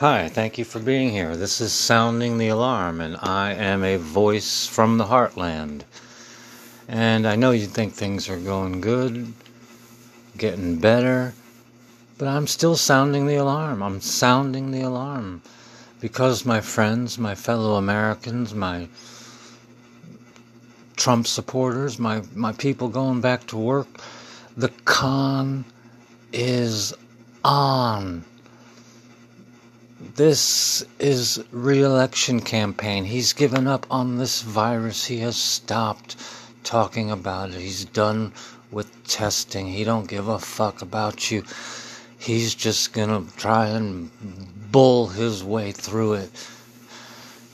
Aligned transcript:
Hi, 0.00 0.28
thank 0.28 0.58
you 0.58 0.64
for 0.64 0.80
being 0.80 1.10
here. 1.10 1.36
This 1.36 1.60
is 1.60 1.72
Sounding 1.72 2.36
the 2.36 2.48
Alarm, 2.48 3.00
and 3.00 3.16
I 3.22 3.52
am 3.52 3.84
a 3.84 3.96
voice 3.96 4.66
from 4.66 4.98
the 4.98 5.04
heartland. 5.04 5.82
And 6.88 7.28
I 7.28 7.36
know 7.36 7.52
you 7.52 7.66
think 7.66 7.94
things 7.94 8.28
are 8.28 8.36
going 8.36 8.80
good, 8.80 9.32
getting 10.36 10.80
better, 10.80 11.32
but 12.18 12.26
I'm 12.26 12.48
still 12.48 12.74
sounding 12.74 13.28
the 13.28 13.36
alarm. 13.36 13.84
I'm 13.84 14.00
sounding 14.00 14.72
the 14.72 14.80
alarm 14.80 15.42
because 16.00 16.44
my 16.44 16.60
friends, 16.60 17.16
my 17.16 17.36
fellow 17.36 17.76
Americans, 17.76 18.52
my 18.52 18.88
Trump 20.96 21.28
supporters, 21.28 22.00
my, 22.00 22.20
my 22.34 22.50
people 22.50 22.88
going 22.88 23.20
back 23.20 23.46
to 23.46 23.56
work, 23.56 23.86
the 24.56 24.70
con 24.86 25.64
is 26.32 26.92
on 27.44 28.24
this 30.00 30.84
is 30.98 31.44
re-election 31.52 32.40
campaign. 32.40 33.04
He's 33.04 33.32
given 33.32 33.68
up 33.68 33.86
on 33.90 34.16
this 34.16 34.42
virus. 34.42 35.04
He 35.04 35.18
has 35.18 35.36
stopped 35.36 36.16
talking 36.64 37.10
about 37.10 37.50
it. 37.50 37.60
He's 37.60 37.84
done 37.84 38.32
with 38.72 39.06
testing. 39.06 39.66
He 39.66 39.84
don't 39.84 40.08
give 40.08 40.26
a 40.28 40.38
fuck 40.38 40.82
about 40.82 41.30
you. 41.30 41.44
He's 42.18 42.54
just 42.54 42.92
gonna 42.92 43.24
try 43.36 43.68
and 43.68 44.10
bull 44.72 45.06
his 45.08 45.44
way 45.44 45.70
through 45.70 46.14
it 46.14 46.48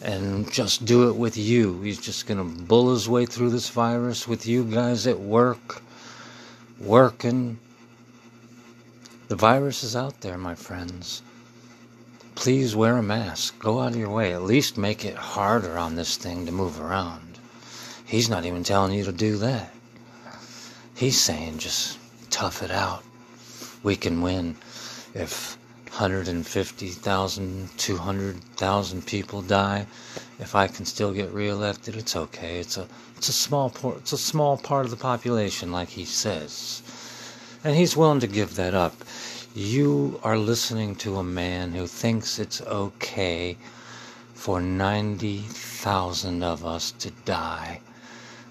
and 0.01 0.51
just 0.51 0.87
do 0.87 1.11
it 1.11 1.17
with 1.17 1.37
you. 1.37 1.83
He's 1.83 2.01
just 2.01 2.27
gonna 2.27 2.45
bull 2.45 2.93
his 2.93 3.07
way 3.07 3.27
through 3.27 3.51
this 3.51 3.69
virus 3.69 4.27
with 4.27 4.47
you 4.47 4.65
guys 4.65 5.07
at 5.07 5.21
work, 5.21 5.83
working. 6.79 7.59
The 9.29 9.37
virus 9.37 9.83
is 9.83 9.95
out 9.95 10.23
there, 10.23 10.39
my 10.39 10.55
friends 10.55 11.23
please 12.41 12.75
wear 12.75 12.97
a 12.97 13.03
mask. 13.03 13.59
Go 13.59 13.81
out 13.81 13.93
of 13.93 13.99
your 13.99 14.09
way. 14.09 14.33
At 14.33 14.45
least 14.45 14.79
make 14.79 15.05
it 15.05 15.15
harder 15.15 15.77
on 15.77 15.95
this 15.95 16.17
thing 16.17 16.47
to 16.47 16.53
move 16.53 16.81
around. 16.81 17.39
He's 18.07 18.31
not 18.31 18.47
even 18.47 18.65
telling 18.65 18.95
you 18.95 19.05
to 19.05 19.13
do 19.13 19.37
that. 19.37 19.75
He's 20.95 21.21
saying 21.21 21.59
just 21.59 21.99
tough 22.31 22.63
it 22.63 22.71
out. 22.71 23.05
We 23.83 23.95
can 23.95 24.23
win. 24.23 24.57
If 25.13 25.59
150,000, 25.91 27.69
200,000 27.77 29.07
people 29.07 29.43
die, 29.43 29.87
if 30.39 30.55
I 30.55 30.67
can 30.67 30.87
still 30.87 31.13
get 31.13 31.31
reelected, 31.35 31.95
it's 31.95 32.17
okay. 32.17 32.59
It's 32.59 32.79
a 32.79 32.89
it's 33.19 33.29
a 33.29 33.35
small 33.35 33.69
part 33.69 33.99
it's 33.99 34.15
a 34.15 34.19
small 34.19 34.57
part 34.57 34.87
of 34.87 34.91
the 34.91 34.97
population 34.97 35.73
like 35.73 35.91
he 35.91 36.07
says. 36.07 36.83
And 37.63 37.77
he's 37.77 37.99
willing 37.99 38.21
to 38.21 38.27
give 38.27 38.55
that 38.55 38.73
up. 38.73 39.00
You 39.53 40.21
are 40.23 40.39
listening 40.39 40.95
to 40.97 41.17
a 41.17 41.25
man 41.25 41.73
who 41.73 41.89
thinks 41.89 42.39
it's 42.39 42.61
okay 42.63 43.57
for 44.33 44.61
90,000 44.61 46.45
of 46.45 46.65
us 46.65 46.93
to 46.93 47.11
die 47.25 47.81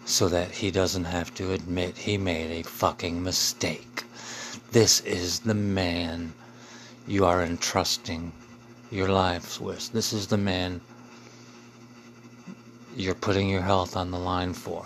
so 0.03 0.27
that 0.27 0.51
he 0.51 0.71
doesn't 0.71 1.05
have 1.05 1.33
to 1.35 1.53
admit 1.53 1.97
he 1.97 2.17
made 2.17 2.51
a 2.51 2.67
fucking 2.67 3.23
mistake. 3.23 4.03
This 4.71 4.99
is 4.99 5.39
the 5.39 5.53
man 5.53 6.33
you 7.07 7.23
are 7.23 7.43
entrusting 7.43 8.33
your 8.91 9.07
lives 9.07 9.57
with. 9.57 9.93
This 9.93 10.11
is 10.11 10.27
the 10.27 10.37
man 10.37 10.81
you're 12.97 13.15
putting 13.15 13.47
your 13.47 13.61
health 13.61 13.95
on 13.95 14.11
the 14.11 14.19
line 14.19 14.51
for. 14.51 14.85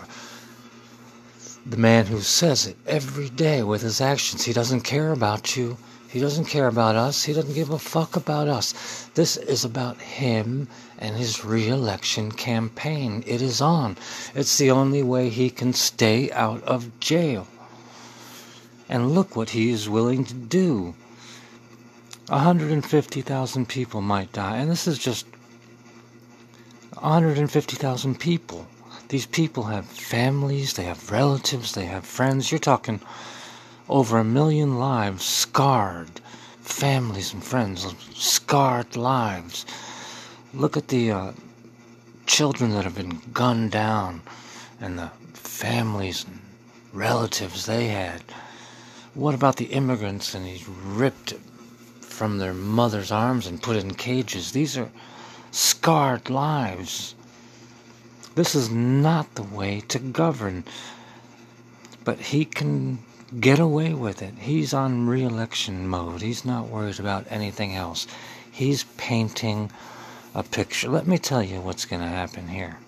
The 1.66 1.76
man 1.76 2.06
who 2.06 2.20
says 2.20 2.68
it 2.68 2.76
every 2.86 3.30
day 3.30 3.64
with 3.64 3.82
his 3.82 4.00
actions. 4.00 4.44
He 4.44 4.52
doesn't 4.52 4.82
care 4.82 5.10
about 5.10 5.56
you. 5.56 5.76
He 6.14 6.20
doesn't 6.20 6.44
care 6.44 6.68
about 6.68 6.94
us. 6.94 7.24
He 7.24 7.32
doesn't 7.32 7.54
give 7.54 7.70
a 7.70 7.78
fuck 7.78 8.14
about 8.14 8.46
us. 8.46 9.10
This 9.14 9.36
is 9.36 9.64
about 9.64 10.00
him 10.00 10.68
and 10.96 11.16
his 11.16 11.44
re-election 11.44 12.30
campaign. 12.30 13.24
It 13.26 13.42
is 13.42 13.60
on. 13.60 13.96
It's 14.32 14.56
the 14.56 14.70
only 14.70 15.02
way 15.02 15.28
he 15.28 15.50
can 15.50 15.72
stay 15.72 16.30
out 16.30 16.62
of 16.62 17.00
jail. 17.00 17.48
And 18.88 19.10
look 19.10 19.34
what 19.34 19.50
he 19.50 19.70
is 19.70 19.88
willing 19.88 20.24
to 20.26 20.34
do. 20.34 20.94
150,000 22.28 23.68
people 23.68 24.00
might 24.00 24.32
die. 24.32 24.58
And 24.58 24.70
this 24.70 24.86
is 24.86 25.00
just 25.00 25.26
150,000 26.92 28.20
people. 28.20 28.68
These 29.08 29.26
people 29.26 29.64
have 29.64 29.86
families, 29.86 30.74
they 30.74 30.84
have 30.84 31.10
relatives, 31.10 31.72
they 31.72 31.86
have 31.86 32.06
friends. 32.06 32.52
You're 32.52 32.60
talking 32.60 33.00
over 33.88 34.18
a 34.18 34.24
million 34.24 34.78
lives 34.78 35.24
scarred, 35.24 36.20
families 36.60 37.32
and 37.32 37.44
friends, 37.44 37.94
scarred 38.14 38.96
lives. 38.96 39.66
Look 40.54 40.76
at 40.76 40.88
the 40.88 41.10
uh, 41.10 41.32
children 42.26 42.70
that 42.72 42.84
have 42.84 42.94
been 42.94 43.20
gunned 43.32 43.72
down 43.72 44.22
and 44.80 44.98
the 44.98 45.10
families 45.32 46.24
and 46.24 46.40
relatives 46.92 47.66
they 47.66 47.88
had. 47.88 48.22
What 49.14 49.34
about 49.34 49.56
the 49.56 49.66
immigrants 49.66 50.34
and 50.34 50.46
he's 50.46 50.68
ripped 50.68 51.34
from 52.00 52.38
their 52.38 52.54
mother's 52.54 53.12
arms 53.12 53.46
and 53.46 53.62
put 53.62 53.76
in 53.76 53.94
cages? 53.94 54.52
These 54.52 54.78
are 54.78 54.90
scarred 55.50 56.30
lives. 56.30 57.14
This 58.34 58.54
is 58.54 58.70
not 58.70 59.34
the 59.34 59.42
way 59.42 59.80
to 59.88 59.98
govern. 59.98 60.64
But 62.04 62.18
he 62.18 62.44
can 62.44 62.98
get 63.40 63.58
away 63.58 63.94
with 63.94 64.22
it. 64.22 64.34
He's 64.38 64.74
on 64.74 65.06
re 65.06 65.22
election 65.22 65.86
mode. 65.88 66.22
He's 66.22 66.44
not 66.44 66.68
worried 66.68 67.00
about 67.00 67.26
anything 67.30 67.74
else. 67.74 68.06
He's 68.50 68.84
painting 68.96 69.70
a 70.34 70.42
picture. 70.42 70.88
Let 70.88 71.06
me 71.06 71.18
tell 71.18 71.42
you 71.42 71.60
what's 71.60 71.84
going 71.84 72.02
to 72.02 72.08
happen 72.08 72.48
here. 72.48 72.78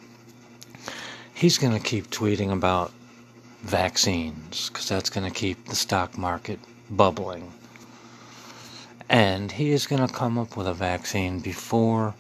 He's 1.35 1.59
going 1.59 1.73
to 1.75 1.81
keep 1.83 2.11
tweeting 2.11 2.53
about 2.53 2.93
vaccines 3.62 4.69
because 4.69 4.89
that's 4.89 5.11
going 5.11 5.27
to 5.31 5.35
keep 5.35 5.67
the 5.67 5.77
stock 5.77 6.17
market 6.17 6.59
bubbling. 6.91 7.53
And 9.09 9.53
he 9.53 9.71
is 9.71 9.87
going 9.87 10.06
to 10.06 10.12
come 10.12 10.39
up 10.39 10.56
with 10.56 10.67
a 10.67 10.75
vaccine 10.75 11.41
before 11.41 12.15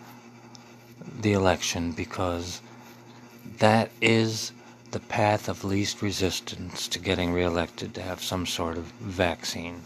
the 1.20 1.32
election 1.32 1.92
because 1.92 2.60
that 3.58 3.90
is 4.00 4.52
the 4.96 5.08
path 5.08 5.46
of 5.46 5.62
least 5.62 6.00
resistance 6.00 6.88
to 6.88 6.98
getting 6.98 7.30
reelected 7.30 7.92
to 7.92 8.00
have 8.00 8.22
some 8.22 8.46
sort 8.46 8.78
of 8.78 8.84
vaccine. 9.02 9.82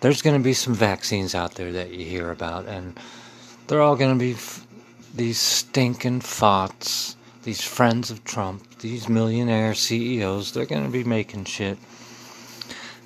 There's 0.00 0.20
going 0.20 0.36
to 0.36 0.44
be 0.44 0.52
some 0.52 0.74
vaccines 0.74 1.34
out 1.34 1.54
there 1.54 1.72
that 1.72 1.90
you 1.90 2.04
hear 2.04 2.30
about, 2.30 2.66
and 2.66 3.00
they're 3.66 3.80
all 3.80 3.96
going 3.96 4.12
to 4.12 4.22
be 4.22 4.32
f- 4.32 4.66
these 5.14 5.38
stinking 5.38 6.20
fots, 6.20 7.16
these 7.44 7.62
friends 7.62 8.10
of 8.10 8.22
Trump, 8.24 8.80
these 8.80 9.08
millionaire 9.08 9.74
CEOs. 9.74 10.52
They're 10.52 10.66
going 10.66 10.84
to 10.84 10.92
be 10.92 11.04
making 11.04 11.44
shit. 11.46 11.78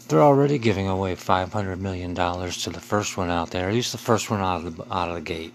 They're 0.08 0.20
already 0.20 0.58
giving 0.58 0.88
away 0.88 1.14
$500 1.14 1.78
million 1.78 2.12
to 2.16 2.70
the 2.70 2.80
first 2.80 3.16
one 3.16 3.30
out 3.30 3.52
there. 3.52 3.70
He's 3.70 3.92
the 3.92 3.98
first 3.98 4.30
one 4.30 4.40
out 4.40 4.64
of 4.64 4.76
the, 4.78 4.92
out 4.92 5.10
of 5.10 5.14
the 5.14 5.20
gate. 5.20 5.54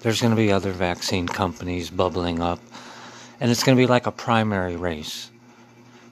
There's 0.00 0.22
going 0.22 0.32
to 0.32 0.36
be 0.36 0.50
other 0.50 0.72
vaccine 0.72 1.28
companies 1.28 1.90
bubbling 1.90 2.40
up 2.40 2.60
and 3.40 3.50
it's 3.50 3.62
going 3.62 3.76
to 3.76 3.82
be 3.82 3.86
like 3.86 4.06
a 4.06 4.12
primary 4.12 4.76
race 4.76 5.30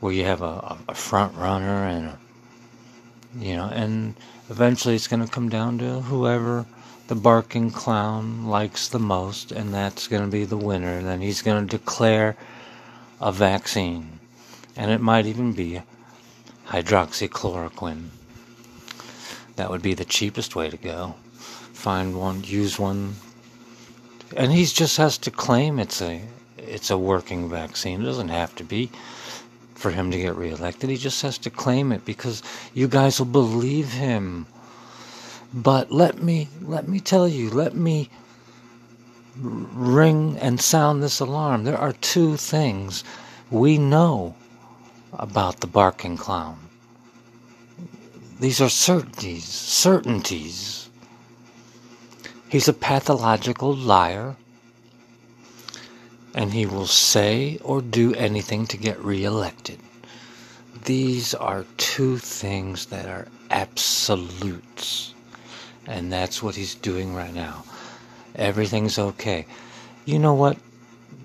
where 0.01 0.13
you 0.13 0.25
have 0.25 0.43
a, 0.43 0.77
a 0.89 0.95
front 0.95 1.35
runner 1.35 1.87
and 1.87 2.07
a, 2.07 2.19
you 3.39 3.57
know 3.57 3.69
and 3.73 4.15
eventually 4.51 4.95
it's 4.95 5.09
going 5.09 5.25
to 5.25 5.31
come 5.31 5.49
down 5.49 5.79
to 5.79 6.01
whoever 6.01 6.67
the 7.07 7.15
barking 7.15 7.71
clown 7.71 8.47
likes 8.47 8.89
the 8.89 8.99
most 8.99 9.53
and 9.53 9.75
that's 9.75 10.09
going 10.09 10.23
to 10.25 10.31
be 10.31 10.45
the 10.45 10.57
winner. 10.57 11.03
Then 11.03 11.21
he's 11.21 11.43
going 11.43 11.67
to 11.67 11.79
declare 11.79 12.37
a 13.21 13.31
vaccine 13.31 14.21
and 14.77 14.91
it 14.91 15.01
might 15.01 15.27
even 15.27 15.53
be 15.53 15.83
hydroxychloroquine. 16.69 18.09
That 19.57 19.71
would 19.71 19.83
be 19.83 19.95
the 19.95 20.05
cheapest 20.05 20.57
way 20.57 20.71
to 20.71 20.77
go. 20.77 21.15
Find 21.73 22.19
one 22.19 22.43
use 22.43 22.79
one. 22.79 23.17
And 24.37 24.51
he 24.51 24.65
just 24.65 24.97
has 24.97 25.19
to 25.19 25.31
claim 25.31 25.79
it's 25.79 26.01
a 26.01 26.23
it's 26.69 26.91
a 26.91 26.99
working 26.99 27.49
vaccine. 27.49 28.03
It 28.03 28.05
doesn't 28.05 28.29
have 28.29 28.55
to 28.57 28.65
be 28.65 28.91
for 29.75 29.91
him 29.91 30.11
to 30.11 30.19
get 30.19 30.37
reelected. 30.37 30.91
He 30.91 30.97
just 30.97 31.23
has 31.23 31.39
to 31.39 31.51
claim 31.51 31.93
it 31.93 32.05
because 32.05 32.43
you 32.73 32.89
guys 32.89 33.19
will 33.19 33.27
believe 33.27 33.93
him. 33.93 34.47
But 35.53 35.93
let 35.93 36.23
me 36.23 36.49
let 36.63 36.89
me 36.89 37.01
tell 37.01 37.29
you, 37.29 37.51
let 37.51 37.75
me 37.75 38.11
ring 39.37 40.39
and 40.41 40.61
sound 40.61 41.03
this 41.03 41.21
alarm. 41.21 41.65
There 41.65 41.79
are 41.79 41.93
two 41.93 42.37
things 42.37 43.05
we 43.51 43.79
know 43.79 44.35
about 45.13 45.61
the 45.61 45.67
barking 45.67 46.17
clown. 46.17 46.59
These 48.41 48.61
are 48.61 48.69
certainties, 48.69 49.45
certainties. 49.45 50.89
He's 52.49 52.69
a 52.69 52.73
pathological 52.73 53.75
liar 53.75 54.37
and 56.35 56.53
he 56.53 56.67
will 56.67 56.87
say 56.87 57.59
or 57.63 57.81
do 57.81 58.15
anything 58.15 58.67
to 58.67 58.77
get 58.77 58.99
reelected. 58.99 59.79
These 60.85 61.35
are 61.35 61.65
two 61.77 62.19
things 62.19 62.87
that 62.87 63.07
are 63.07 63.29
absolutes. 63.51 65.15
And 65.87 66.13
that's 66.13 66.43
what 66.43 66.57
he's 66.57 66.75
doing 66.75 67.15
right 67.15 67.33
now. 67.33 67.65
Everything's 68.35 68.99
okay. 68.99 69.47
You 70.05 70.19
know 70.19 70.35
what? 70.35 70.59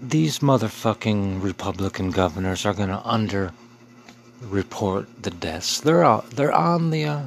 These 0.02 0.40
motherfucking 0.40 1.44
Republican 1.44 2.12
governors 2.12 2.66
are 2.66 2.74
going 2.74 2.90
to 2.90 3.02
under 3.04 3.52
report 4.42 5.08
the 5.22 5.32
deaths. 5.32 5.82
They're 5.82 6.22
they're 6.34 6.54
on 6.54 6.92
the 6.92 7.06
uh, 7.06 7.22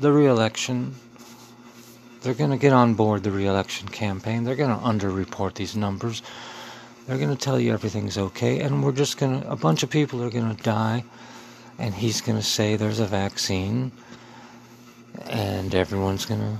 the 0.00 0.10
re-election. 0.12 0.94
They're 2.22 2.34
going 2.34 2.50
to 2.50 2.56
get 2.56 2.72
on 2.72 2.94
board 2.94 3.22
the 3.22 3.30
re-election 3.30 3.88
campaign. 3.88 4.44
They're 4.44 4.56
going 4.56 4.76
to 4.76 4.84
under-report 4.84 5.54
these 5.54 5.76
numbers. 5.76 6.22
They're 7.06 7.18
going 7.18 7.36
to 7.36 7.36
tell 7.36 7.60
you 7.60 7.72
everything's 7.72 8.16
okay, 8.16 8.60
and 8.60 8.82
we're 8.82 8.92
just 8.92 9.18
going 9.18 9.42
to. 9.42 9.50
A 9.50 9.56
bunch 9.56 9.82
of 9.82 9.90
people 9.90 10.22
are 10.22 10.30
going 10.30 10.54
to 10.54 10.62
die, 10.62 11.04
and 11.78 11.94
he's 11.94 12.22
going 12.22 12.38
to 12.38 12.44
say 12.44 12.76
there's 12.76 13.00
a 13.00 13.06
vaccine, 13.06 13.92
and 15.26 15.74
everyone's 15.74 16.24
going 16.24 16.40
to 16.40 16.58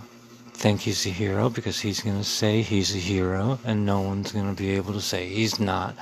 think 0.52 0.82
he's 0.82 1.06
a 1.06 1.10
hero 1.10 1.48
because 1.48 1.80
he's 1.80 2.00
going 2.00 2.18
to 2.18 2.24
say 2.24 2.60
he's 2.60 2.94
a 2.94 2.98
hero, 2.98 3.58
and 3.64 3.86
no 3.86 4.00
one's 4.02 4.32
going 4.32 4.48
to 4.48 4.62
be 4.62 4.72
able 4.72 4.92
to 4.92 5.00
say 5.00 5.28
he's 5.28 5.58
not 5.58 5.96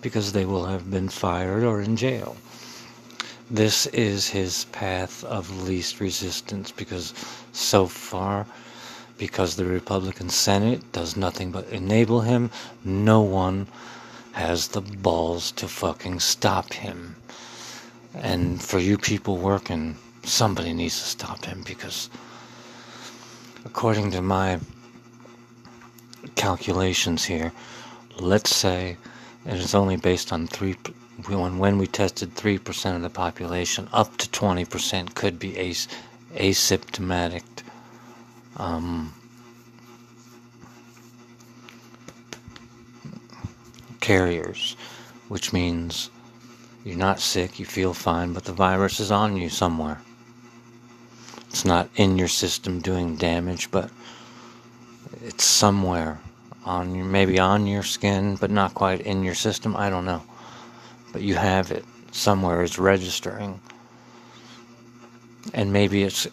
because 0.00 0.32
they 0.32 0.44
will 0.44 0.66
have 0.66 0.90
been 0.90 1.08
fired 1.08 1.64
or 1.64 1.80
in 1.80 1.96
jail. 1.96 2.36
This 3.50 3.86
is 3.88 4.28
his 4.28 4.64
path 4.66 5.24
of 5.24 5.64
least 5.64 6.00
resistance 6.00 6.70
because 6.70 7.14
so 7.52 7.86
far, 7.86 8.46
because 9.18 9.56
the 9.56 9.64
Republican 9.64 10.28
Senate 10.28 10.92
does 10.92 11.16
nothing 11.16 11.50
but 11.50 11.68
enable 11.68 12.20
him, 12.20 12.50
no 12.84 13.20
one 13.20 13.66
has 14.32 14.68
the 14.68 14.80
balls 14.80 15.52
to 15.52 15.68
fucking 15.68 16.20
stop 16.20 16.72
him. 16.72 17.16
And 18.14 18.60
for 18.60 18.78
you 18.78 18.98
people 18.98 19.36
working, 19.36 19.96
somebody 20.24 20.72
needs 20.72 20.98
to 20.98 21.08
stop 21.08 21.44
him 21.44 21.62
because, 21.66 22.10
according 23.64 24.10
to 24.12 24.22
my 24.22 24.58
calculations 26.34 27.24
here, 27.24 27.52
let's 28.18 28.54
say 28.54 28.96
and 29.44 29.56
it 29.56 29.64
is 29.64 29.74
only 29.74 29.96
based 29.96 30.32
on 30.32 30.46
three 30.46 30.76
when, 31.26 31.58
when 31.58 31.78
we 31.78 31.86
tested 31.86 32.34
3% 32.34 32.96
of 32.96 33.02
the 33.02 33.10
population, 33.10 33.88
up 33.92 34.16
to 34.16 34.28
20% 34.28 35.14
could 35.14 35.38
be 35.38 35.56
as, 35.58 35.86
asymptomatic 36.34 37.42
um, 38.56 39.12
carriers, 44.00 44.76
which 45.28 45.52
means 45.52 46.10
you're 46.84 46.96
not 46.96 47.20
sick, 47.20 47.58
you 47.58 47.66
feel 47.66 47.94
fine, 47.94 48.32
but 48.32 48.44
the 48.44 48.52
virus 48.52 49.00
is 49.00 49.10
on 49.10 49.36
you 49.36 49.48
somewhere. 49.48 50.00
It's 51.48 51.64
not 51.64 51.88
in 51.96 52.18
your 52.18 52.28
system 52.28 52.80
doing 52.80 53.16
damage, 53.16 53.70
but 53.70 53.90
it's 55.22 55.44
somewhere 55.44 56.20
on 56.64 56.94
your 56.94 57.04
maybe 57.04 57.38
on 57.38 57.66
your 57.66 57.82
skin, 57.82 58.36
but 58.36 58.50
not 58.50 58.74
quite 58.74 59.00
in 59.02 59.22
your 59.22 59.34
system. 59.34 59.76
I 59.76 59.90
don't 59.90 60.04
know 60.04 60.22
but 61.12 61.22
you 61.22 61.34
have 61.34 61.70
it 61.70 61.84
somewhere 62.10 62.62
it's 62.62 62.78
registering 62.78 63.60
and 65.54 65.72
maybe 65.72 66.02
it's 66.02 66.26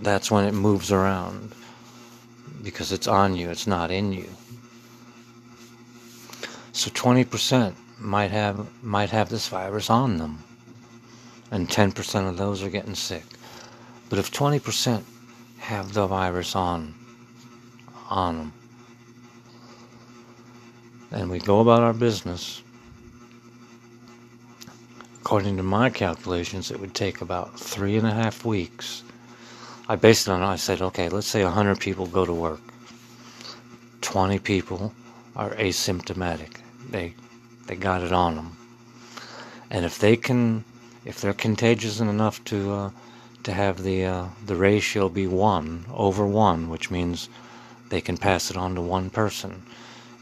that's 0.00 0.30
when 0.30 0.44
it 0.44 0.52
moves 0.52 0.92
around. 0.92 1.54
Because 2.62 2.92
it's 2.92 3.06
on 3.06 3.36
you 3.36 3.50
it's 3.50 3.66
not 3.66 3.90
in 3.90 4.12
you. 4.12 4.28
So 6.72 6.90
20% 6.90 7.74
might 7.98 8.30
have 8.30 8.66
might 8.82 9.10
have 9.10 9.28
this 9.28 9.48
virus 9.48 9.90
on 9.90 10.18
them. 10.18 10.44
And 11.50 11.68
10% 11.68 12.28
of 12.28 12.36
those 12.36 12.62
are 12.62 12.70
getting 12.70 12.94
sick. 12.94 13.24
But 14.08 14.18
if 14.18 14.30
20% 14.30 15.02
have 15.58 15.92
the 15.92 16.06
virus 16.06 16.54
on 16.54 16.94
on 18.08 18.38
them 18.38 18.52
and 21.12 21.30
we 21.30 21.38
go 21.38 21.60
about 21.60 21.82
our 21.82 21.92
business. 21.92 22.62
According 25.20 25.56
to 25.56 25.62
my 25.62 25.90
calculations, 25.90 26.70
it 26.70 26.80
would 26.80 26.94
take 26.94 27.20
about 27.20 27.58
three 27.58 27.96
and 27.96 28.06
a 28.06 28.12
half 28.12 28.44
weeks. 28.44 29.02
I 29.90 29.96
based 29.96 30.28
it 30.28 30.30
on, 30.30 30.40
I 30.40 30.54
said, 30.54 30.82
okay, 30.82 31.08
let's 31.08 31.26
say 31.26 31.42
100 31.42 31.80
people 31.80 32.06
go 32.06 32.24
to 32.24 32.32
work. 32.32 32.60
20 34.02 34.38
people 34.38 34.94
are 35.34 35.50
asymptomatic. 35.56 36.60
They, 36.88 37.14
they 37.66 37.74
got 37.74 38.04
it 38.04 38.12
on 38.12 38.36
them. 38.36 38.56
And 39.68 39.84
if 39.84 39.98
they 39.98 40.14
can, 40.14 40.64
if 41.04 41.20
they're 41.20 41.32
contagious 41.32 41.98
enough 41.98 42.44
to, 42.44 42.72
uh, 42.72 42.90
to 43.42 43.52
have 43.52 43.82
the, 43.82 44.04
uh, 44.04 44.26
the 44.46 44.54
ratio 44.54 45.08
be 45.08 45.26
one 45.26 45.84
over 45.92 46.24
one, 46.24 46.70
which 46.70 46.92
means 46.92 47.28
they 47.88 48.00
can 48.00 48.16
pass 48.16 48.48
it 48.48 48.56
on 48.56 48.76
to 48.76 48.80
one 48.80 49.10
person. 49.10 49.60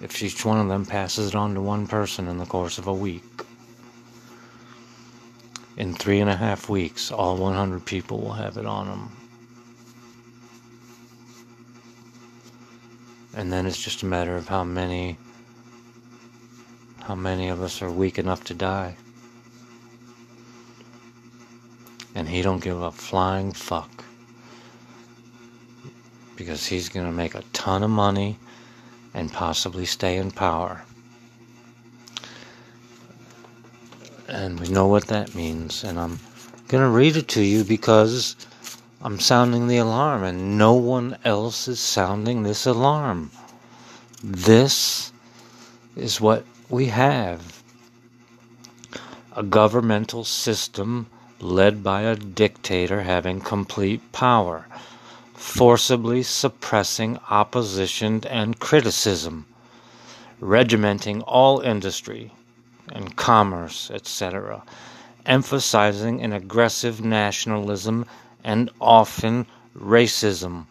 If 0.00 0.22
each 0.22 0.46
one 0.46 0.60
of 0.60 0.68
them 0.68 0.86
passes 0.86 1.28
it 1.28 1.34
on 1.34 1.52
to 1.52 1.60
one 1.60 1.86
person 1.86 2.26
in 2.26 2.38
the 2.38 2.46
course 2.46 2.78
of 2.78 2.86
a 2.86 2.94
week, 2.94 3.42
in 5.76 5.92
three 5.92 6.20
and 6.20 6.30
a 6.30 6.36
half 6.36 6.70
weeks, 6.70 7.12
all 7.12 7.36
100 7.36 7.84
people 7.84 8.18
will 8.18 8.32
have 8.32 8.56
it 8.56 8.64
on 8.64 8.86
them. 8.86 9.12
And 13.38 13.50
then 13.50 13.64
it's 13.64 13.82
just 13.82 14.02
a 14.02 14.06
matter 14.06 14.36
of 14.36 14.48
how 14.48 14.64
many 14.64 15.16
how 17.04 17.14
many 17.14 17.48
of 17.48 17.62
us 17.62 17.80
are 17.80 17.90
weak 17.90 18.18
enough 18.18 18.44
to 18.44 18.54
die. 18.54 18.96
And 22.14 22.28
he 22.28 22.42
don't 22.42 22.62
give 22.62 22.82
a 22.82 22.92
flying 22.92 23.52
fuck. 23.52 24.04
Because 26.36 26.66
he's 26.66 26.90
going 26.90 27.06
to 27.06 27.12
make 27.12 27.34
a 27.34 27.42
ton 27.54 27.82
of 27.82 27.88
money 27.88 28.38
and 29.14 29.32
possibly 29.32 29.86
stay 29.86 30.18
in 30.18 30.30
power. 30.30 30.82
and 34.28 34.60
we 34.60 34.68
know 34.68 34.86
what 34.86 35.06
that 35.08 35.34
means. 35.34 35.82
And 35.82 35.98
I'm 35.98 36.20
going 36.68 36.82
to 36.82 36.88
read 36.88 37.16
it 37.16 37.28
to 37.28 37.42
you 37.42 37.64
because 37.64 38.36
I'm 39.00 39.20
sounding 39.20 39.68
the 39.68 39.76
alarm, 39.76 40.24
and 40.24 40.58
no 40.58 40.72
one 40.74 41.18
else 41.24 41.68
is 41.68 41.78
sounding 41.78 42.42
this 42.42 42.66
alarm. 42.66 43.30
This 44.24 45.12
is 45.94 46.20
what 46.20 46.44
we 46.68 46.86
have 46.86 47.62
a 49.36 49.44
governmental 49.44 50.24
system 50.24 51.06
led 51.38 51.84
by 51.84 52.02
a 52.02 52.16
dictator 52.16 53.02
having 53.02 53.40
complete 53.40 54.10
power, 54.10 54.66
forcibly 55.32 56.24
suppressing 56.24 57.20
opposition 57.30 58.24
and 58.26 58.58
criticism, 58.58 59.46
regimenting 60.40 61.22
all 61.22 61.60
industry, 61.60 62.32
and 62.88 63.14
commerce, 63.14 63.92
etc., 63.92 64.64
emphasizing 65.24 66.20
an 66.20 66.32
aggressive 66.32 67.04
nationalism 67.04 68.04
and 68.44 68.70
often 68.80 69.46
racism. 69.76 70.66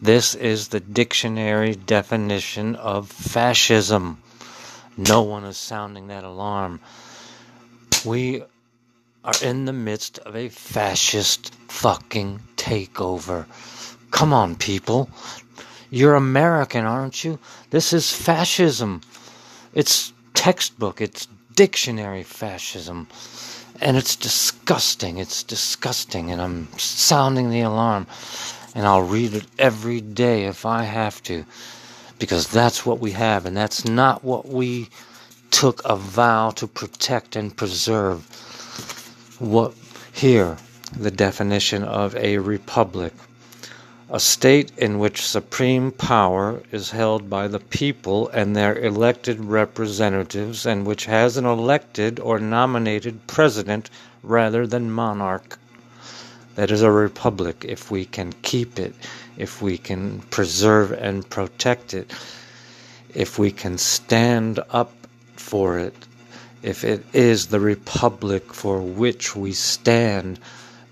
This 0.00 0.34
is 0.34 0.68
the 0.68 0.80
dictionary 0.80 1.74
definition 1.74 2.76
of 2.76 3.10
fascism. 3.10 4.22
No 4.96 5.22
one 5.22 5.44
is 5.44 5.56
sounding 5.56 6.08
that 6.08 6.24
alarm. 6.24 6.80
We 8.04 8.42
are 9.24 9.34
in 9.42 9.64
the 9.64 9.72
midst 9.72 10.18
of 10.20 10.36
a 10.36 10.48
fascist 10.48 11.52
fucking 11.68 12.40
takeover. 12.56 13.46
Come 14.10 14.32
on, 14.32 14.56
people. 14.56 15.10
You're 15.90 16.14
American, 16.14 16.84
aren't 16.84 17.24
you? 17.24 17.38
This 17.70 17.92
is 17.92 18.12
fascism. 18.12 19.00
It's 19.74 20.12
textbook, 20.34 21.00
it's 21.00 21.26
dictionary 21.54 22.22
fascism. 22.22 23.08
And 23.80 23.96
it's 23.96 24.16
disgusting. 24.16 25.18
It's 25.18 25.42
disgusting. 25.42 26.30
And 26.30 26.40
I'm 26.40 26.68
sounding 26.78 27.50
the 27.50 27.60
alarm. 27.60 28.06
And 28.74 28.86
I'll 28.86 29.02
read 29.02 29.34
it 29.34 29.46
every 29.58 30.00
day 30.00 30.44
if 30.44 30.66
I 30.66 30.84
have 30.84 31.22
to. 31.24 31.44
Because 32.18 32.48
that's 32.48 32.84
what 32.84 32.98
we 32.98 33.12
have. 33.12 33.46
And 33.46 33.56
that's 33.56 33.84
not 33.84 34.24
what 34.24 34.46
we 34.46 34.88
took 35.50 35.80
a 35.84 35.96
vow 35.96 36.50
to 36.50 36.66
protect 36.66 37.36
and 37.36 37.56
preserve. 37.56 38.24
What 39.38 39.74
here, 40.12 40.56
the 40.96 41.10
definition 41.10 41.84
of 41.84 42.16
a 42.16 42.38
republic 42.38 43.12
a 44.10 44.18
state 44.18 44.72
in 44.78 44.98
which 44.98 45.26
supreme 45.26 45.92
power 45.92 46.62
is 46.72 46.90
held 46.90 47.28
by 47.28 47.46
the 47.46 47.58
people 47.58 48.28
and 48.28 48.56
their 48.56 48.78
elected 48.78 49.38
representatives, 49.38 50.64
and 50.64 50.86
which 50.86 51.04
has 51.04 51.36
an 51.36 51.44
elected 51.44 52.18
or 52.20 52.38
nominated 52.38 53.26
president 53.26 53.90
rather 54.22 54.66
than 54.66 54.90
monarch. 54.90 55.58
That 56.54 56.70
is 56.70 56.82
a 56.82 56.90
republic 56.90 57.64
if 57.68 57.90
we 57.90 58.04
can 58.04 58.32
keep 58.42 58.78
it, 58.78 58.94
if 59.36 59.60
we 59.60 59.76
can 59.76 60.20
preserve 60.30 60.92
and 60.92 61.28
protect 61.28 61.92
it, 61.92 62.12
if 63.14 63.38
we 63.38 63.50
can 63.50 63.76
stand 63.76 64.58
up 64.70 64.92
for 65.36 65.78
it, 65.78 65.94
if 66.62 66.82
it 66.82 67.04
is 67.12 67.46
the 67.46 67.60
republic 67.60 68.52
for 68.52 68.80
which 68.80 69.36
we 69.36 69.52
stand 69.52 70.40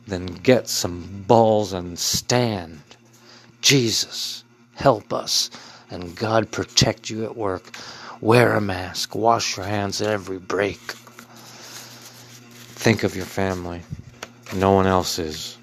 then 0.07 0.27
get 0.27 0.69
some 0.69 1.25
balls 1.27 1.73
and 1.73 1.99
stand. 1.99 2.81
Jesus, 3.67 4.45
help 4.77 5.13
us, 5.13 5.51
and 5.91 6.15
God 6.15 6.53
protect 6.53 7.11
you 7.11 7.25
at 7.25 7.37
work. 7.37 7.77
Wear 8.21 8.53
a 8.53 8.61
mask, 8.61 9.17
wash 9.17 9.57
your 9.57 9.67
hands 9.67 10.01
at 10.01 10.09
every 10.09 10.39
break. 10.39 10.79
Think 12.79 13.03
of 13.03 13.17
your 13.17 13.25
family. 13.25 13.83
No 14.55 14.71
one 14.71 14.87
else 14.87 15.19
is. 15.19 15.59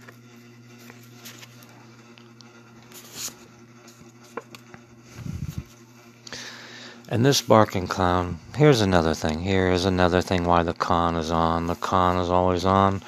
And 7.07 7.25
this 7.25 7.41
barking 7.41 7.87
clown, 7.87 8.37
here's 8.57 8.81
another 8.81 9.13
thing. 9.13 9.39
Here 9.39 9.71
is 9.71 9.85
another 9.85 10.19
thing 10.19 10.43
why 10.43 10.63
the 10.63 10.73
con 10.73 11.15
is 11.15 11.31
on. 11.31 11.67
The 11.67 11.75
con 11.75 12.17
is 12.17 12.29
always 12.29 12.65
on. 12.65 13.01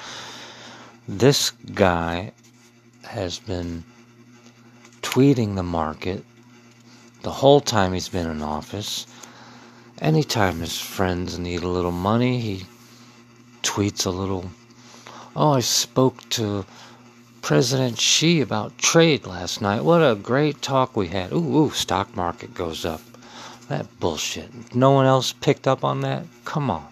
This 1.06 1.50
guy 1.50 2.32
has 3.04 3.38
been 3.38 3.84
tweeting 5.16 5.54
the 5.54 5.62
market 5.62 6.22
the 7.22 7.30
whole 7.30 7.62
time 7.62 7.94
he's 7.94 8.10
been 8.10 8.28
in 8.28 8.42
office. 8.42 9.06
Anytime 9.98 10.60
his 10.60 10.78
friends 10.78 11.38
need 11.38 11.62
a 11.62 11.68
little 11.68 11.90
money, 11.90 12.38
he 12.38 12.66
tweets 13.62 14.04
a 14.04 14.10
little. 14.10 14.50
Oh, 15.34 15.52
I 15.52 15.60
spoke 15.60 16.28
to 16.30 16.66
President 17.40 17.98
Xi 17.98 18.42
about 18.42 18.76
trade 18.76 19.26
last 19.26 19.62
night. 19.62 19.84
What 19.84 20.02
a 20.02 20.16
great 20.16 20.60
talk 20.60 20.94
we 20.94 21.08
had. 21.08 21.32
Ooh, 21.32 21.60
ooh, 21.60 21.70
stock 21.70 22.14
market 22.14 22.52
goes 22.52 22.84
up. 22.84 23.00
That 23.68 23.86
bullshit. 23.98 24.74
No 24.74 24.90
one 24.90 25.06
else 25.06 25.32
picked 25.32 25.66
up 25.66 25.82
on 25.82 26.02
that? 26.02 26.24
Come 26.44 26.70
on. 26.70 26.86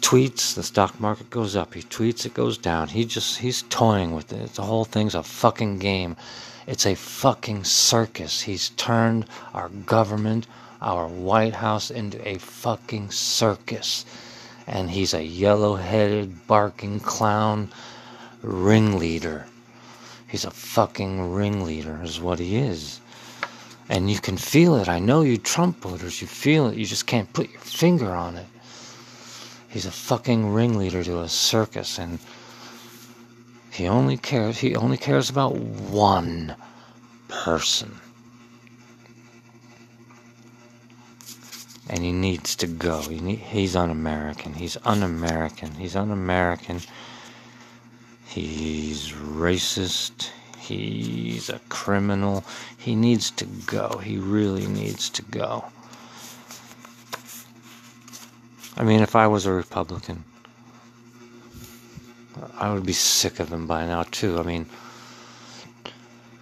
Tweets, 0.00 0.54
the 0.54 0.62
stock 0.62 0.98
market 1.00 1.28
goes 1.28 1.56
up. 1.56 1.74
He 1.74 1.82
tweets, 1.82 2.24
it 2.24 2.34
goes 2.34 2.56
down. 2.56 2.88
He 2.88 3.04
just, 3.04 3.38
he's 3.38 3.62
toying 3.62 4.14
with 4.14 4.32
it. 4.32 4.54
The 4.54 4.62
whole 4.62 4.84
thing's 4.84 5.14
a 5.14 5.22
fucking 5.22 5.78
game. 5.78 6.16
It's 6.66 6.86
a 6.86 6.94
fucking 6.94 7.64
circus. 7.64 8.42
He's 8.42 8.70
turned 8.70 9.26
our 9.54 9.68
government, 9.68 10.46
our 10.80 11.08
White 11.08 11.54
House, 11.54 11.90
into 11.90 12.26
a 12.26 12.38
fucking 12.38 13.10
circus. 13.10 14.04
And 14.66 14.90
he's 14.90 15.14
a 15.14 15.22
yellow 15.22 15.76
headed, 15.76 16.46
barking 16.46 17.00
clown 17.00 17.70
ringleader. 18.42 19.46
He's 20.28 20.44
a 20.44 20.50
fucking 20.50 21.32
ringleader, 21.32 22.00
is 22.02 22.20
what 22.20 22.38
he 22.38 22.56
is. 22.56 23.00
And 23.88 24.10
you 24.10 24.20
can 24.20 24.36
feel 24.36 24.76
it. 24.76 24.88
I 24.88 24.98
know 24.98 25.22
you 25.22 25.38
Trump 25.38 25.80
voters, 25.80 26.20
you 26.20 26.28
feel 26.28 26.68
it. 26.68 26.76
You 26.76 26.84
just 26.84 27.06
can't 27.06 27.32
put 27.32 27.50
your 27.50 27.60
finger 27.60 28.10
on 28.14 28.36
it. 28.36 28.46
He's 29.68 29.86
a 29.86 29.90
fucking 29.90 30.52
ringleader 30.52 31.04
to 31.04 31.20
a 31.20 31.28
circus, 31.28 31.98
and 31.98 32.18
he 33.70 33.86
only 33.86 34.16
cares. 34.16 34.58
He 34.58 34.74
only 34.74 34.96
cares 34.96 35.28
about 35.28 35.56
one 35.56 36.56
person, 37.28 38.00
and 41.88 42.02
he 42.02 42.12
needs 42.12 42.56
to 42.56 42.66
go. 42.66 43.02
He 43.02 43.20
need, 43.20 43.40
he's 43.40 43.76
un-American. 43.76 44.54
He's 44.54 44.78
un-American. 44.84 45.74
He's 45.74 45.94
un-American. 45.94 46.80
He's 48.26 49.12
racist. 49.12 50.30
He's 50.58 51.48
a 51.50 51.60
criminal. 51.68 52.44
He 52.76 52.94
needs 52.94 53.30
to 53.32 53.44
go. 53.44 53.98
He 53.98 54.18
really 54.18 54.66
needs 54.66 55.08
to 55.10 55.22
go. 55.22 55.64
I 58.78 58.84
mean, 58.84 59.00
if 59.00 59.16
I 59.16 59.26
was 59.26 59.44
a 59.44 59.52
Republican, 59.52 60.22
I 62.54 62.72
would 62.72 62.86
be 62.86 62.92
sick 62.92 63.40
of 63.40 63.52
him 63.52 63.66
by 63.66 63.84
now, 63.84 64.04
too. 64.04 64.38
I 64.38 64.44
mean, 64.44 64.66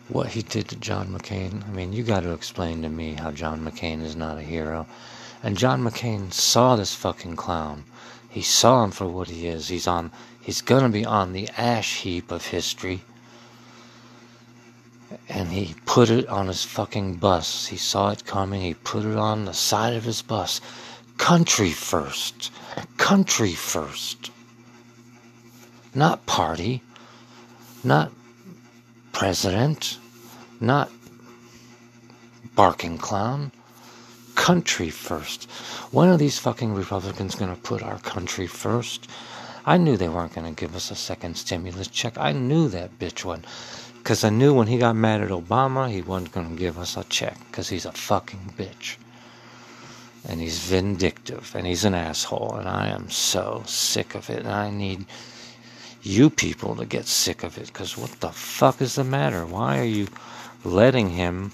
what 0.08 0.28
he 0.28 0.42
did 0.42 0.68
to 0.68 0.76
John 0.76 1.08
McCain, 1.08 1.66
I 1.66 1.72
mean, 1.72 1.94
you 1.94 2.02
got 2.02 2.24
to 2.24 2.32
explain 2.32 2.82
to 2.82 2.90
me 2.90 3.14
how 3.14 3.30
John 3.30 3.64
McCain 3.64 4.02
is 4.02 4.14
not 4.14 4.36
a 4.36 4.42
hero. 4.42 4.86
And 5.42 5.56
John 5.56 5.82
McCain 5.82 6.30
saw 6.30 6.76
this 6.76 6.94
fucking 6.94 7.36
clown. 7.36 7.84
He 8.28 8.42
saw 8.42 8.84
him 8.84 8.90
for 8.90 9.06
what 9.06 9.28
he 9.28 9.46
is. 9.46 9.68
He's 9.68 9.86
on, 9.86 10.10
he's 10.38 10.60
gonna 10.60 10.90
be 10.90 11.06
on 11.06 11.32
the 11.32 11.48
ash 11.56 12.00
heap 12.00 12.30
of 12.30 12.44
history 12.44 13.00
and 15.28 15.48
he 15.48 15.74
put 15.86 16.10
it 16.10 16.28
on 16.28 16.48
his 16.48 16.64
fucking 16.64 17.14
bus. 17.14 17.66
He 17.66 17.76
saw 17.76 18.10
it 18.10 18.24
coming. 18.24 18.60
He 18.60 18.74
put 18.74 19.04
it 19.04 19.16
on 19.16 19.44
the 19.44 19.54
side 19.54 19.94
of 19.94 20.04
his 20.04 20.20
bus. 20.22 20.60
Country 21.18 21.70
first. 21.70 22.52
Country 22.96 23.52
first. 23.52 24.30
Not 25.94 26.24
party. 26.26 26.82
Not 27.82 28.12
president. 29.12 29.98
Not 30.60 30.90
barking 32.54 32.98
clown. 32.98 33.52
Country 34.34 34.90
first. 34.90 35.50
When 35.90 36.08
are 36.08 36.16
these 36.16 36.38
fucking 36.38 36.74
Republicans 36.74 37.34
gonna 37.34 37.56
put 37.56 37.82
our 37.82 37.98
country 38.00 38.46
first? 38.46 39.08
I 39.64 39.76
knew 39.78 39.96
they 39.96 40.08
weren't 40.08 40.34
gonna 40.34 40.52
give 40.52 40.76
us 40.76 40.90
a 40.90 40.94
second 40.94 41.36
stimulus 41.36 41.88
check. 41.88 42.18
I 42.18 42.32
knew 42.32 42.68
that 42.68 42.98
bitch 42.98 43.24
one. 43.24 43.44
Because 44.06 44.22
I 44.22 44.30
knew 44.30 44.54
when 44.54 44.68
he 44.68 44.78
got 44.78 44.94
mad 44.94 45.20
at 45.20 45.30
Obama, 45.30 45.90
he 45.90 46.00
wasn't 46.00 46.30
going 46.30 46.50
to 46.50 46.54
give 46.54 46.78
us 46.78 46.96
a 46.96 47.02
check. 47.02 47.36
Because 47.50 47.68
he's 47.68 47.86
a 47.86 47.90
fucking 47.90 48.54
bitch. 48.56 48.98
And 50.28 50.40
he's 50.40 50.58
vindictive. 50.58 51.52
And 51.54 51.66
he's 51.66 51.84
an 51.84 51.94
asshole. 51.94 52.54
And 52.54 52.68
I 52.68 52.88
am 52.88 53.10
so 53.10 53.62
sick 53.66 54.14
of 54.14 54.28
it. 54.30 54.40
And 54.40 54.48
I 54.48 54.70
need 54.70 55.06
you 56.02 56.30
people 56.30 56.76
to 56.76 56.84
get 56.84 57.06
sick 57.06 57.42
of 57.42 57.58
it. 57.58 57.66
Because 57.66 57.96
what 57.96 58.10
the 58.20 58.30
fuck 58.30 58.80
is 58.80 58.94
the 58.94 59.04
matter? 59.04 59.44
Why 59.44 59.78
are 59.78 59.84
you 59.84 60.08
letting 60.64 61.10
him 61.10 61.52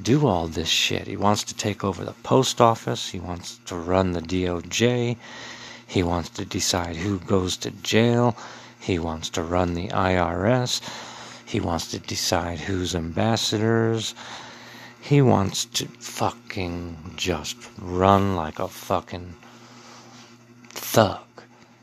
do 0.00 0.26
all 0.26 0.48
this 0.48 0.68
shit? 0.68 1.06
He 1.06 1.16
wants 1.16 1.44
to 1.44 1.54
take 1.54 1.84
over 1.84 2.04
the 2.04 2.12
post 2.22 2.60
office. 2.60 3.10
He 3.10 3.20
wants 3.20 3.60
to 3.66 3.76
run 3.76 4.12
the 4.12 4.20
DOJ. 4.20 5.16
He 5.86 6.02
wants 6.02 6.30
to 6.30 6.44
decide 6.44 6.96
who 6.96 7.18
goes 7.18 7.56
to 7.58 7.70
jail. 7.70 8.36
He 8.80 8.98
wants 8.98 9.28
to 9.30 9.42
run 9.42 9.74
the 9.74 9.88
IRS. 9.88 10.80
He 11.44 11.60
wants 11.60 11.90
to 11.90 11.98
decide 11.98 12.60
who's 12.60 12.94
ambassadors. 12.94 14.14
He 15.02 15.20
wants 15.20 15.64
to 15.66 15.86
fucking 15.86 17.14
just 17.16 17.56
run 17.78 18.36
like 18.36 18.58
a 18.58 18.68
fucking 18.68 19.34
thug. 20.70 21.20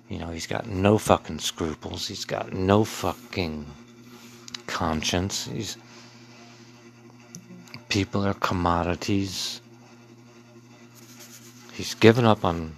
You 0.08 0.20
know, 0.20 0.30
he's 0.30 0.48
got 0.48 0.68
no 0.68 0.98
fucking 0.98 1.40
scruples. 1.40 2.08
He's 2.08 2.26
got 2.26 2.54
no 2.54 2.84
fucking 2.84 3.66
conscience. 4.66 5.46
He's 5.46 5.78
people 7.90 8.26
are 8.26 8.34
commodities. 8.34 9.62
He's 11.74 11.94
given 11.94 12.26
up 12.26 12.44
on 12.44 12.76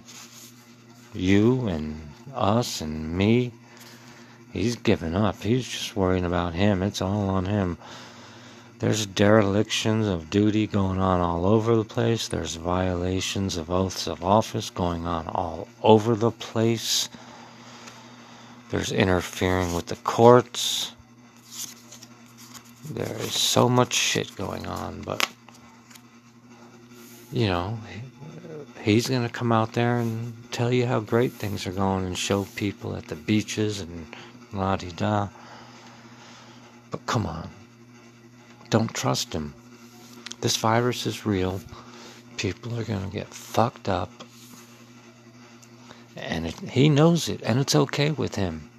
you 1.14 1.68
and 1.68 1.98
us 2.34 2.80
and 2.80 3.16
me 3.16 3.52
he's 4.52 4.76
given 4.76 5.14
up. 5.14 5.42
He's 5.42 5.66
just 5.66 5.96
worrying 5.96 6.24
about 6.24 6.54
him. 6.54 6.82
It's 6.82 7.02
all 7.02 7.30
on 7.30 7.46
him. 7.46 7.78
There's 8.82 9.06
derelictions 9.06 10.08
of 10.08 10.28
duty 10.28 10.66
going 10.66 10.98
on 10.98 11.20
all 11.20 11.46
over 11.46 11.76
the 11.76 11.84
place. 11.84 12.26
There's 12.26 12.56
violations 12.56 13.56
of 13.56 13.70
oaths 13.70 14.08
of 14.08 14.24
office 14.24 14.70
going 14.70 15.06
on 15.06 15.28
all 15.28 15.68
over 15.84 16.16
the 16.16 16.32
place. 16.32 17.08
There's 18.70 18.90
interfering 18.90 19.72
with 19.72 19.86
the 19.86 19.94
courts. 19.94 20.94
There 22.90 23.16
is 23.20 23.32
so 23.32 23.68
much 23.68 23.94
shit 23.94 24.34
going 24.34 24.66
on, 24.66 25.02
but 25.02 25.28
you 27.30 27.46
know, 27.46 27.78
he's 28.80 29.08
going 29.08 29.22
to 29.22 29.32
come 29.32 29.52
out 29.52 29.74
there 29.74 29.98
and 29.98 30.34
tell 30.50 30.72
you 30.72 30.86
how 30.86 30.98
great 30.98 31.30
things 31.30 31.68
are 31.68 31.72
going 31.72 32.04
and 32.04 32.18
show 32.18 32.46
people 32.56 32.96
at 32.96 33.06
the 33.06 33.14
beaches 33.14 33.80
and 33.80 34.06
la 34.52 34.74
di 34.74 34.90
da. 34.90 35.28
But 36.90 37.06
come 37.06 37.26
on, 37.26 37.48
don't 38.72 38.94
trust 38.94 39.34
him. 39.34 39.52
This 40.40 40.56
virus 40.56 41.06
is 41.06 41.26
real. 41.26 41.60
People 42.38 42.74
are 42.80 42.84
going 42.84 43.04
to 43.04 43.14
get 43.14 43.28
fucked 43.28 43.86
up. 43.86 44.10
And 46.16 46.46
it, 46.46 46.58
he 46.60 46.88
knows 46.88 47.28
it, 47.28 47.42
and 47.42 47.60
it's 47.60 47.74
okay 47.74 48.12
with 48.12 48.34
him. 48.34 48.70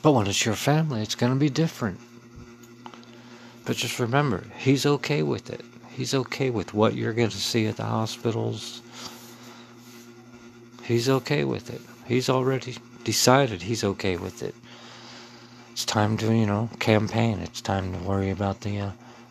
But 0.00 0.12
when 0.12 0.28
it's 0.28 0.46
your 0.46 0.54
family, 0.54 1.02
it's 1.02 1.16
going 1.16 1.32
to 1.32 1.38
be 1.38 1.50
different. 1.50 1.98
But 3.64 3.76
just 3.78 3.98
remember, 3.98 4.44
he's 4.58 4.86
okay 4.86 5.24
with 5.24 5.50
it. 5.50 5.64
He's 5.90 6.14
okay 6.14 6.50
with 6.50 6.74
what 6.74 6.94
you're 6.94 7.12
going 7.12 7.30
to 7.30 7.36
see 7.36 7.66
at 7.66 7.78
the 7.78 7.84
hospitals. 7.84 8.80
He's 10.84 11.08
okay 11.08 11.42
with 11.42 11.68
it. 11.68 11.80
He's 12.06 12.28
already 12.28 12.76
decided 13.02 13.60
he's 13.60 13.82
okay 13.82 14.16
with 14.16 14.44
it. 14.44 14.54
Time 15.92 16.16
to, 16.16 16.34
you 16.34 16.46
know, 16.46 16.70
campaign. 16.78 17.40
It's 17.40 17.60
time 17.60 17.92
to 17.92 17.98
worry 17.98 18.30
about 18.30 18.62
the 18.62 18.80
uh, 18.80 18.90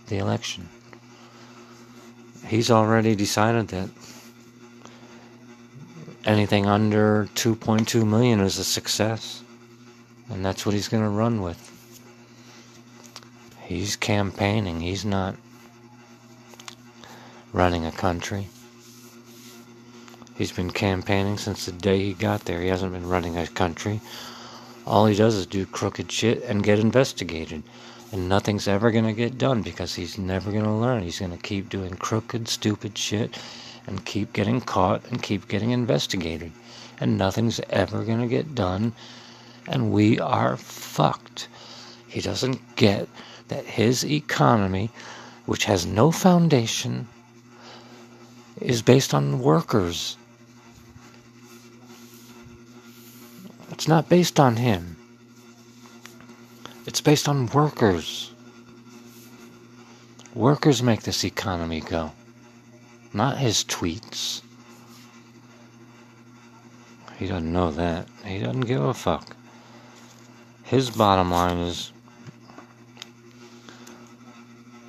the 0.10 0.20
election. 0.20 0.70
He's 2.46 2.70
already 2.70 3.15
decided 3.15 3.70
that 3.70 3.89
anything 6.24 6.68
under 6.68 7.27
2.2 7.34 8.06
million 8.08 8.41
is 8.41 8.60
a 8.60 8.63
success. 8.63 9.41
And 10.30 10.46
that's 10.46 10.63
what 10.63 10.75
he's 10.75 10.88
going 10.88 11.01
to 11.01 11.10
run 11.10 11.41
with. 11.41 11.60
He's 13.63 13.96
campaigning, 13.96 14.82
he's 14.82 15.03
not 15.03 15.36
running 17.53 17.88
a 17.88 17.91
country. 17.91 18.50
He's 20.36 20.51
been 20.51 20.70
campaigning 20.70 21.39
since 21.39 21.65
the 21.65 21.72
day 21.72 22.03
he 22.03 22.13
got 22.13 22.46
there. 22.46 22.62
He 22.62 22.68
hasn't 22.68 22.94
been 22.94 23.10
running 23.10 23.36
a 23.36 23.48
country. 23.48 24.00
All 24.86 25.06
he 25.06 25.16
does 25.16 25.36
is 25.36 25.46
do 25.46 25.66
crooked 25.66 26.12
shit 26.12 26.44
and 26.44 26.64
get 26.64 26.80
investigated. 26.80 27.64
And 28.12 28.28
nothing's 28.28 28.68
ever 28.68 28.92
going 28.92 29.06
to 29.06 29.14
get 29.14 29.38
done 29.38 29.62
because 29.62 29.96
he's 29.96 30.18
never 30.18 30.52
going 30.52 30.66
to 30.66 30.72
learn. 30.72 31.04
He's 31.04 31.20
going 31.20 31.32
to 31.32 31.38
keep 31.38 31.70
doing 31.70 31.96
crooked, 31.96 32.48
stupid 32.48 32.98
shit 32.98 33.38
and 33.88 34.06
keep 34.06 34.34
getting 34.34 34.62
caught 34.62 35.04
and 35.10 35.22
keep 35.22 35.48
getting 35.48 35.72
investigated. 35.72 36.52
And 37.00 37.18
nothing's 37.18 37.60
ever 37.70 38.04
going 38.04 38.22
to 38.22 38.28
get 38.28 38.54
done. 38.56 38.94
And 39.68 39.92
we 39.92 40.20
are 40.20 40.58
fucked. 40.58 41.48
He 42.08 42.22
doesn't 42.22 42.76
get 42.76 43.08
that 43.48 43.66
his 43.66 44.06
economy, 44.06 44.90
which 45.46 45.66
has 45.66 45.86
no 45.86 46.12
foundation, 46.12 47.08
is 48.60 48.82
based 48.82 49.14
on 49.14 49.40
workers. 49.40 50.18
It's 53.82 53.88
not 53.88 54.10
based 54.10 54.40
on 54.40 54.58
him. 54.58 54.96
It's 56.86 57.02
based 57.02 57.28
on 57.28 57.48
workers. 57.48 58.32
Workers 60.36 60.84
make 60.84 61.02
this 61.02 61.24
economy 61.24 61.82
go, 61.82 62.12
not 63.12 63.40
his 63.40 63.64
tweets. 63.64 64.44
He 67.18 67.26
doesn't 67.26 67.52
know 67.52 67.72
that. 67.72 68.08
He 68.24 68.38
doesn't 68.38 68.68
give 68.68 68.84
a 68.84 68.94
fuck. 68.94 69.36
His 70.62 70.92
bottom 70.92 71.32
line 71.32 71.58
is 71.58 71.92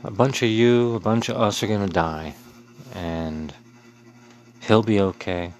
a 0.05 0.11
bunch 0.11 0.43
of 0.43 0.51
you, 0.51 0.97
a 0.97 1.01
bunch 1.01 1.31
of 1.31 1.39
us 1.39 1.63
are 1.63 1.67
gonna 1.67 1.89
die, 1.89 2.35
and 2.95 3.55
he'll 4.61 4.83
be 4.83 5.01
okay. 5.01 5.55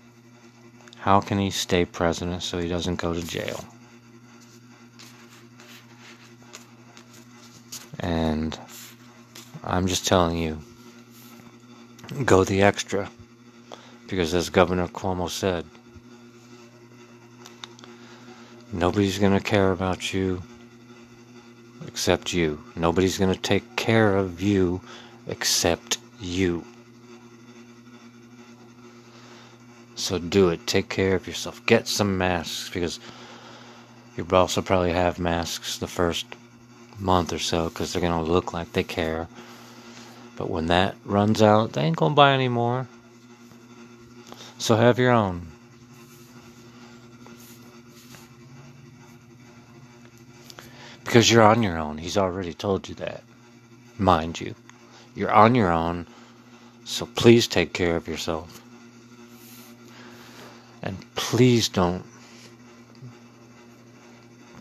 How 1.02 1.21
can 1.21 1.37
he 1.37 1.50
stay 1.50 1.85
president 1.85 2.44
so 2.44 2.59
he 2.59 2.68
doesn't 2.68 2.94
go 2.94 3.12
to 3.12 3.21
jail? 3.26 3.64
And 7.99 8.56
I'm 9.64 9.88
just 9.88 10.06
telling 10.06 10.38
you, 10.38 10.61
go 12.25 12.44
the 12.44 12.62
extra. 12.62 13.11
Because 14.06 14.32
as 14.32 14.49
Governor 14.49 14.87
Cuomo 14.87 15.28
said, 15.28 15.64
nobody's 18.73 19.18
going 19.18 19.37
to 19.37 19.40
care 19.40 19.73
about 19.73 20.14
you 20.14 20.40
except 21.88 22.32
you. 22.32 22.62
Nobody's 22.76 23.18
going 23.18 23.35
to 23.35 23.40
take 23.40 23.75
care 23.75 24.16
of 24.16 24.40
you 24.40 24.80
except 25.26 25.99
you. 26.21 26.64
So 30.02 30.18
do 30.18 30.49
it. 30.49 30.66
Take 30.66 30.88
care 30.88 31.14
of 31.14 31.28
yourself. 31.28 31.64
Get 31.64 31.87
some 31.87 32.18
masks 32.18 32.68
because 32.68 32.99
you 34.16 34.26
also 34.32 34.61
probably 34.61 34.92
have 34.92 35.21
masks 35.21 35.78
the 35.78 35.87
first 35.87 36.26
month 36.99 37.32
or 37.32 37.38
so 37.38 37.68
because 37.68 37.92
they're 37.92 38.02
going 38.02 38.25
to 38.25 38.32
look 38.32 38.52
like 38.52 38.73
they 38.73 38.82
care. 38.82 39.28
But 40.37 40.50
when 40.50 40.66
that 40.66 40.97
runs 41.04 41.40
out, 41.40 41.75
they 41.75 41.82
ain't 41.82 41.97
going 41.97 42.12
to 42.12 42.16
buy 42.16 42.32
any 42.32 42.49
more. 42.49 42.88
So 44.59 44.75
have 44.75 44.99
your 44.99 45.12
own. 45.12 45.47
Because 51.04 51.30
you're 51.30 51.44
on 51.44 51.62
your 51.62 51.78
own. 51.78 51.97
He's 51.97 52.18
already 52.18 52.54
told 52.54 52.88
you 52.88 52.97
that. 52.97 53.23
Mind 53.99 54.40
you. 54.40 54.56
You're 55.14 55.33
on 55.33 55.55
your 55.55 55.70
own. 55.70 56.09
So 56.85 57.07
please 57.07 57.46
take 57.46 57.72
care 57.72 57.94
of 57.94 58.09
yourself. 58.09 58.59
And 60.83 60.97
please 61.14 61.68
don't 61.68 62.05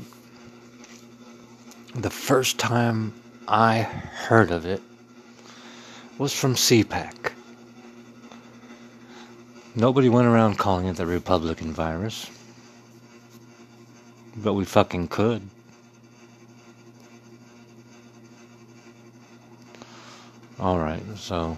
The 1.96 2.10
first 2.10 2.60
time 2.60 3.12
I 3.46 3.82
heard 3.82 4.52
of 4.52 4.66
it 4.66 4.82
was 6.22 6.32
from 6.32 6.54
CPAC. 6.54 7.32
Nobody 9.74 10.08
went 10.08 10.28
around 10.28 10.60
calling 10.60 10.86
it 10.86 10.96
the 10.96 11.08
Republican 11.08 11.74
virus. 11.74 12.30
But 14.38 14.54
we 14.54 14.64
fucking 14.64 15.08
could. 15.08 15.42
Alright, 20.60 21.02
so. 21.16 21.58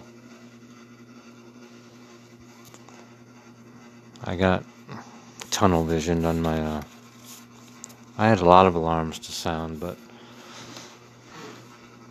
I 4.24 4.34
got 4.34 4.64
tunnel 5.50 5.84
vision 5.84 6.24
on 6.24 6.40
my. 6.40 6.58
Uh, 6.58 6.82
I 8.16 8.28
had 8.28 8.40
a 8.40 8.46
lot 8.46 8.64
of 8.64 8.74
alarms 8.76 9.18
to 9.18 9.30
sound, 9.30 9.78
but 9.78 9.98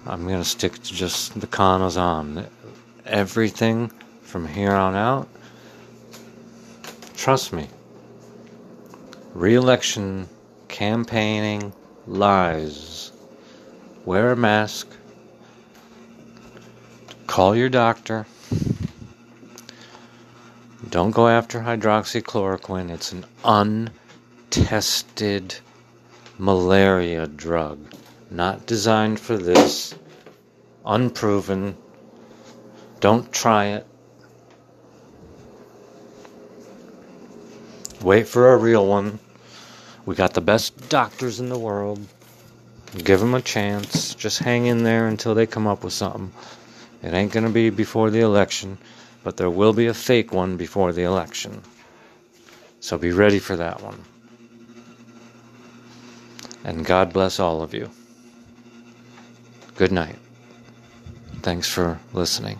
I'm 0.06 0.28
gonna 0.28 0.44
stick 0.44 0.74
to 0.74 0.94
just 0.94 1.40
the 1.40 1.48
on. 1.98 2.46
Everything 3.06 3.90
from 4.22 4.48
here 4.48 4.74
on 4.74 4.96
out, 4.96 5.30
trust 7.16 7.54
me. 7.54 7.70
Re-election 9.34 10.28
campaigning 10.68 11.72
lies. 12.06 13.12
Wear 14.04 14.32
a 14.32 14.36
mask. 14.36 14.88
Call 17.28 17.56
your 17.56 17.70
doctor. 17.70 18.26
Don't 20.90 21.12
go 21.12 21.30
after 21.30 21.62
hydroxychloroquine. 21.62 22.90
It's 22.92 23.14
an 23.14 23.26
untested 24.52 25.56
malaria 26.38 27.26
drug 27.28 27.80
not 28.34 28.66
designed 28.66 29.20
for 29.20 29.38
this, 29.38 29.94
unproven. 30.84 31.78
Don't 33.00 33.32
try 33.32 33.66
it. 33.66 33.86
Wait 38.02 38.28
for 38.28 38.52
a 38.52 38.58
real 38.58 38.88
one. 38.88 39.20
We 40.08 40.16
got 40.16 40.34
the 40.34 40.42
best 40.42 40.90
doctors 40.90 41.40
in 41.40 41.50
the 41.50 41.60
world. 41.60 42.00
Give 42.98 43.20
them 43.20 43.36
a 43.36 43.42
chance. 43.42 44.16
Just 44.16 44.40
hang 44.40 44.66
in 44.66 44.84
there 44.84 45.08
until 45.08 45.36
they 45.36 45.46
come 45.46 45.68
up 45.68 45.84
with 45.84 45.94
something. 45.94 46.34
It 47.04 47.14
ain't 47.14 47.32
going 47.32 47.46
to 47.46 47.52
be 47.52 47.70
before 47.70 48.10
the 48.10 48.22
election, 48.22 48.80
but 49.24 49.38
there 49.38 49.50
will 49.50 49.74
be 49.74 49.88
a 49.88 49.94
fake 49.94 50.34
one 50.34 50.58
before 50.58 50.92
the 50.92 51.04
election. 51.04 51.62
So 52.80 52.98
be 52.98 53.12
ready 53.12 53.40
for 53.40 53.56
that 53.58 53.82
one. 53.82 54.04
And 56.64 56.84
God 56.84 57.14
bless 57.14 57.40
all 57.40 57.62
of 57.62 57.76
you. 57.76 57.92
Good 59.76 59.92
night. 59.92 60.18
Thanks 61.42 61.68
for 61.68 62.00
listening. 62.14 62.60